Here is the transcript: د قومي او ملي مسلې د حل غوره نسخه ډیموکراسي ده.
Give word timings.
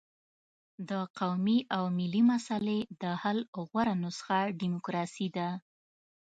د 0.89 0.91
قومي 1.19 1.59
او 1.75 1.83
ملي 1.97 2.21
مسلې 2.31 2.79
د 3.01 3.03
حل 3.21 3.39
غوره 3.67 3.93
نسخه 4.03 4.39
ډیموکراسي 4.59 5.27
ده. 5.37 5.49